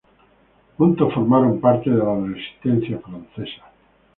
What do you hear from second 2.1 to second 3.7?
Resistencia francesa.